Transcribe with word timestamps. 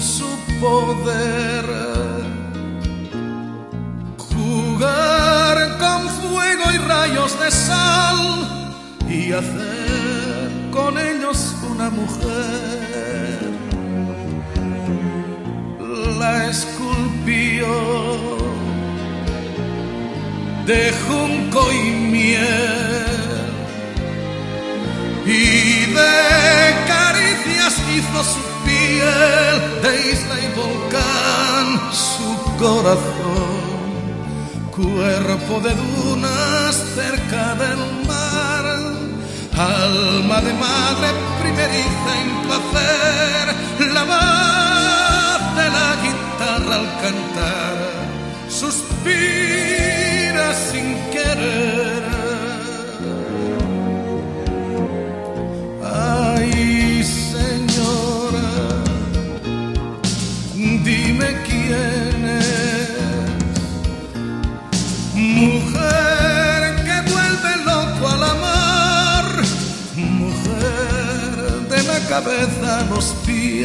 su 0.00 0.28
poder. 0.60 1.64
Jugar 4.16 5.78
con 5.78 6.08
fuego 6.08 6.70
y 6.72 6.78
rayos 6.78 7.38
de 7.40 7.50
sal 7.50 8.76
y 9.08 9.32
hacer 9.32 10.50
con 10.70 10.98
ellos 10.98 11.54
una 11.70 11.90
mujer. 11.90 13.38
La 16.18 16.46
esculpió 16.46 17.68
de 20.66 20.92
junco 21.06 21.72
y 21.72 21.90
miel 22.12 23.18
y 25.24 25.92
de 25.92 26.16
caricias 26.86 27.74
hizo 27.96 28.24
su 28.24 28.47
de 29.04 30.10
isla 30.12 30.36
y 30.40 30.48
volcán 30.56 31.66
su 31.92 32.28
corazón 32.58 33.68
cuerpo 34.70 35.60
de 35.60 35.74
dunas 35.74 36.74
cerca 36.94 37.54
del 37.54 37.78
mar 38.06 38.64
alma 39.56 40.40
de 40.40 40.52
madre 40.54 41.08
primeriza 41.40 42.10
en 42.22 42.30
placer 42.46 43.44
la 43.94 44.04
voz 44.04 45.40
de 45.58 45.66
la 45.76 45.88
guitarra 46.04 46.74
al 46.76 46.88
cantar 47.02 47.76
suspira 48.48 50.07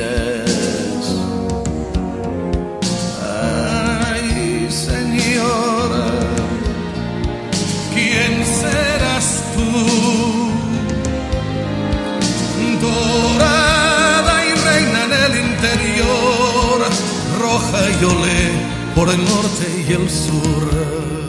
pies. 0.03 1.15
Ay, 3.21 4.67
señora, 4.69 6.07
¿quién 7.93 8.45
serás 8.45 9.43
tú? 9.55 10.43
dorada 12.81 14.45
y 14.45 14.51
reina 14.67 15.05
en 15.05 15.13
el 15.25 15.45
interior, 15.45 16.79
roja 17.39 17.81
y 18.01 18.03
olé 18.03 18.51
por 18.95 19.09
el 19.09 19.23
norte 19.23 19.85
y 19.87 19.93
el 19.93 20.09
sur. 20.09 21.22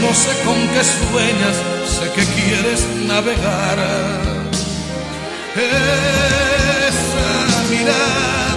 No 0.00 0.14
sé 0.14 0.30
con 0.44 0.58
qué 0.68 0.82
sueñas, 0.84 1.56
sé 1.86 2.10
que 2.12 2.24
quieres 2.24 2.80
navegar. 3.06 3.78
Esa 6.88 7.62
mirada 7.70 8.47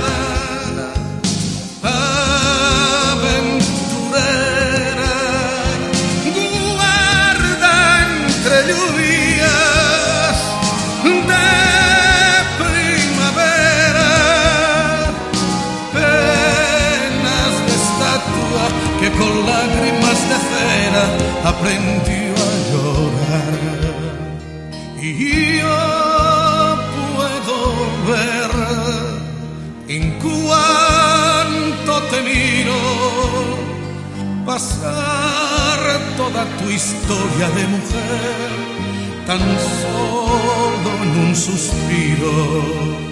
un 41.11 41.35
suspiro. 41.35 43.10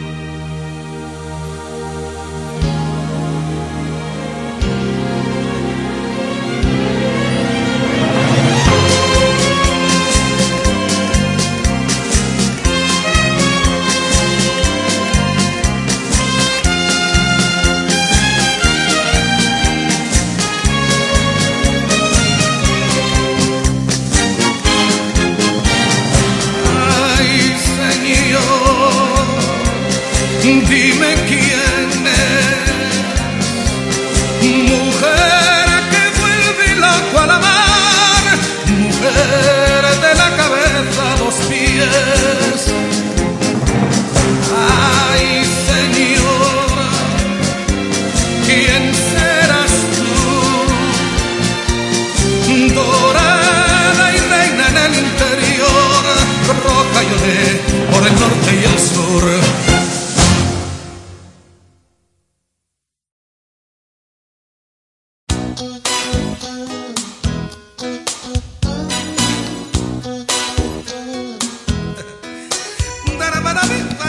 maravilla. 73.60 74.09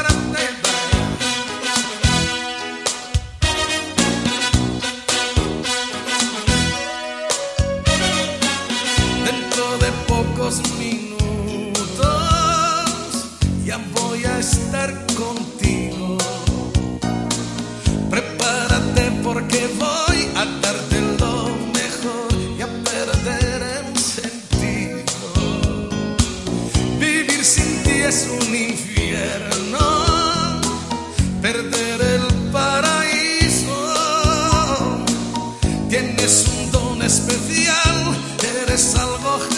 Especial, 37.10 38.14
eres 38.62 38.94
algo 38.94 39.50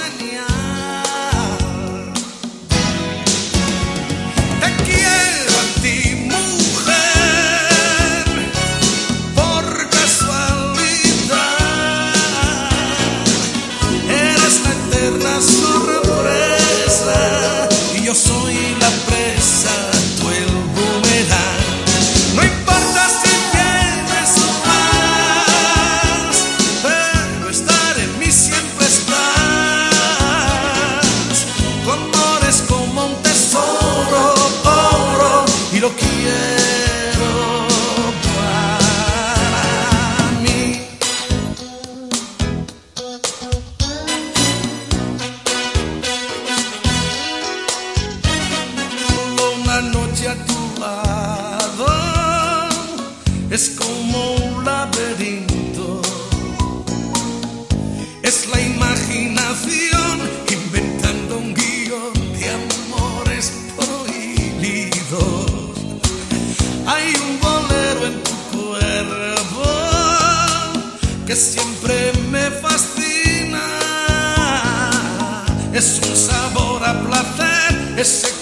es 75.82 76.00
un 76.08 76.17
sabor 76.17 76.84
a 76.84 76.93
placer, 77.02 77.99
ese 77.99 78.42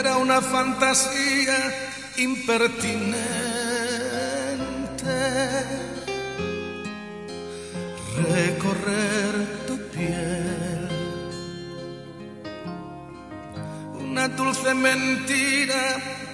era 0.00 0.16
una 0.16 0.40
fantasía 0.40 1.58
impertinente. 2.16 3.20
Recorrer 8.32 9.34
tu 9.66 9.76
piel, 9.94 10.88
una 14.08 14.28
dulce 14.28 14.72
mentira 14.72 15.84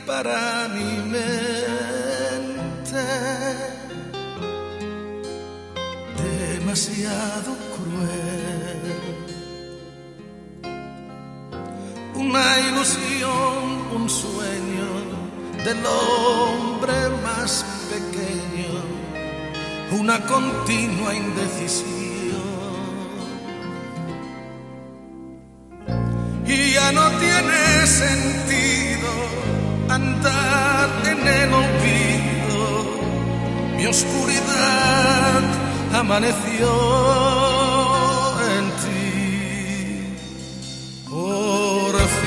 para 0.06 0.68
mi 0.68 1.10
mente, 1.16 3.04
demasiado 6.22 7.50
cruel. 7.74 8.45
una 12.16 12.58
ilusión, 12.60 13.62
un 13.94 14.08
sueño 14.08 14.88
del 15.64 15.78
hombre 15.84 16.94
más 17.22 17.64
pequeño, 17.90 18.72
una 20.00 20.20
continua 20.26 21.14
indecisión. 21.14 21.86
Y 26.46 26.72
ya 26.74 26.92
no 26.92 27.08
tiene 27.18 27.86
sentido 27.86 29.10
andar 29.88 30.88
en 31.04 31.26
el 31.26 31.52
olvido, 31.52 32.64
mi 33.76 33.86
oscuridad 33.86 35.42
amaneció. 35.92 37.45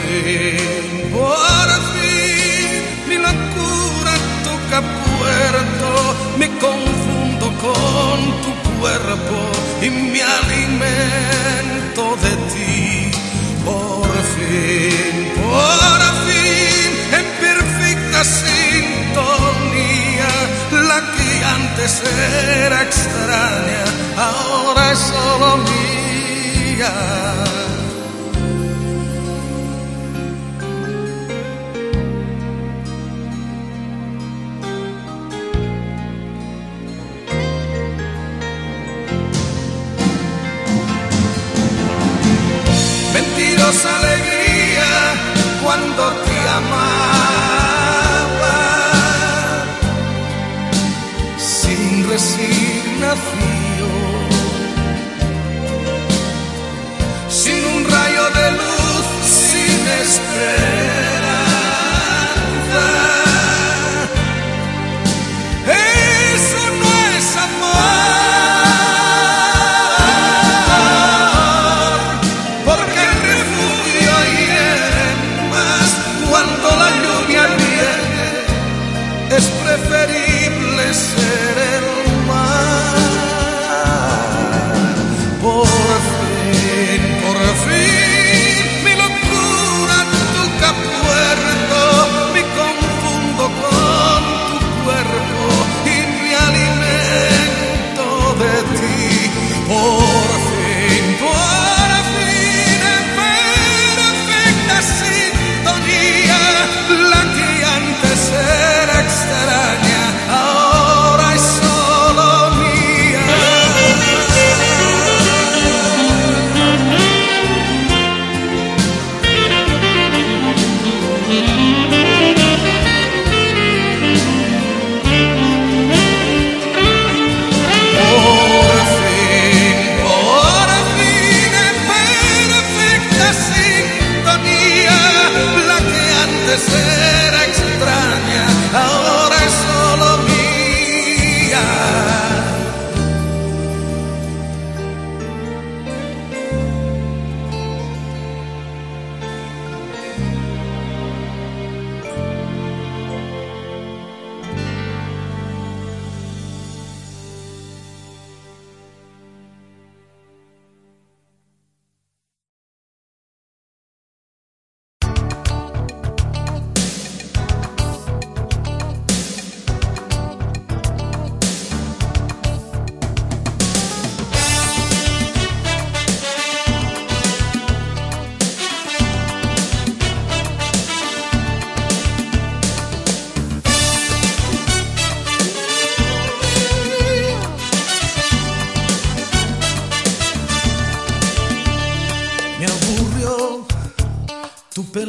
fin, 0.10 1.12
por 1.12 1.70
fin, 1.94 2.82
mi 3.08 3.16
locura 3.16 4.14
toca 4.44 4.82
puerto, 4.82 5.90
me 6.38 6.48
confundo 6.66 7.46
con 7.66 8.18
tu 8.44 8.52
cuerpo 8.80 9.38
y 9.82 9.90
me 9.90 10.22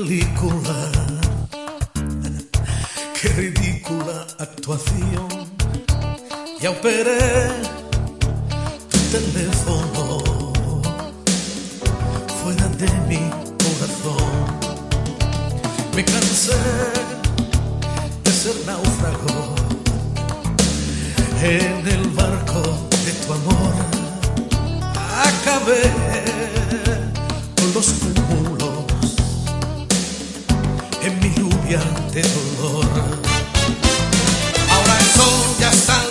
película. 0.01 0.91
Qué 3.21 3.29
ridícula 3.29 4.27
actuación. 4.39 5.29
Y 6.61 6.67
operé 6.67 7.19
tu 8.91 8.99
teléfono 9.15 10.23
fuera 12.43 12.67
de 12.83 12.91
mi 13.09 13.23
corazón. 13.63 14.33
Me 15.95 16.03
cansé 16.05 16.61
de 18.25 18.33
ser 18.33 18.57
náufrago 18.67 19.55
en 21.43 21.89
el 21.97 22.09
barco 22.11 22.63
de 23.05 23.13
tu 23.23 23.33
amor. 23.33 23.75
Acabé 25.31 26.10
lluvia 31.71 31.81
de 32.13 32.23
dolor. 32.23 32.87
Ahora 34.71 34.99
el 34.99 35.07
sol 35.07 35.57
ya 35.61 35.71
está 35.71 36.10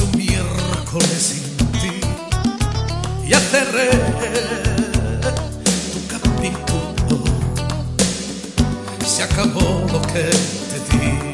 Un 0.00 0.16
miércoles 0.16 1.18
sin 1.18 1.56
ti 1.80 2.00
y 3.26 3.34
aterré 3.34 3.90
tu 5.92 6.06
capítulo. 6.06 7.24
Se 9.04 9.22
acabó 9.24 9.86
lo 9.92 10.00
que 10.02 10.30
te 10.30 10.96
di. 10.96 11.27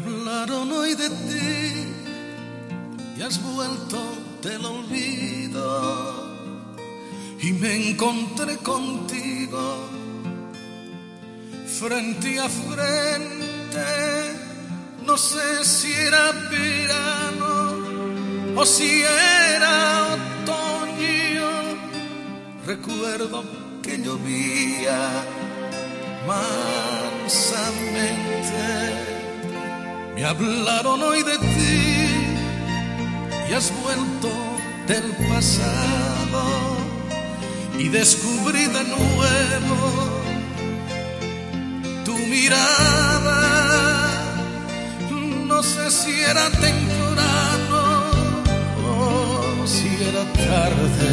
Hablaron 0.00 0.72
hoy 0.72 0.94
de 0.94 1.10
ti 1.10 1.84
y 3.16 3.22
has 3.22 3.42
vuelto 3.42 3.98
del 4.42 4.64
olvido 4.64 6.30
y 7.40 7.52
me 7.52 7.90
encontré 7.90 8.56
contigo 8.58 9.88
frente 11.66 12.38
a 12.38 12.48
frente. 12.48 13.80
No 15.06 15.16
sé 15.16 15.64
si 15.64 15.90
era 15.92 16.32
verano 16.50 17.78
o 18.56 18.66
si 18.66 19.02
era 19.02 20.14
otoño. 20.14 21.50
Recuerdo 22.66 23.44
que 23.82 23.98
llovía 23.98 25.24
mansamente 26.26 29.09
me 30.20 30.26
hablaron 30.26 31.02
hoy 31.02 31.22
de 31.22 31.38
ti 31.38 32.06
y 33.48 33.52
has 33.54 33.72
vuelto 33.82 34.28
del 34.86 35.12
pasado 35.30 36.42
y 37.78 37.88
descubrí 37.88 38.66
de 38.66 38.84
nuevo 38.84 39.80
tu 42.04 42.18
mirada. 42.34 43.38
No 45.46 45.62
sé 45.62 45.90
si 45.90 46.20
era 46.20 46.50
temprano 46.50 47.82
o 48.86 49.66
si 49.66 49.88
era 50.10 50.24
tarde, 50.50 51.12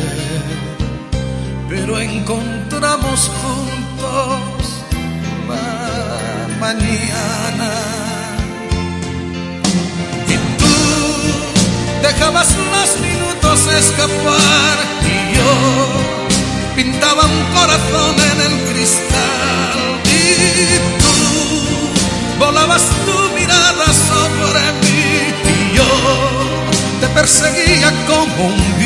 pero 1.69 1.97
encontramos 1.97 3.31
juntos 3.39 4.83
la 5.47 6.47
mañana. 6.59 8.06
Dejabas 12.27 12.55
los 12.57 12.99
minutos 12.99 13.73
escapar 13.73 14.77
y 15.01 15.35
yo 15.35 16.75
pintaba 16.75 17.23
un 17.23 17.43
corazón 17.55 18.15
en 18.31 18.51
el 18.51 18.73
cristal. 18.73 20.01
Y 20.03 20.77
tú 21.01 21.15
volabas 22.37 22.83
tu 23.05 23.33
mirada 23.33 23.85
sobre 23.85 24.61
mí 24.81 25.33
y 25.45 25.77
yo 25.77 25.89
te 26.99 27.07
perseguía 27.09 27.93
como 28.07 28.47
un 28.47 28.76